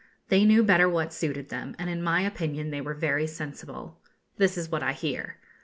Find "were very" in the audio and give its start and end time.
2.81-3.27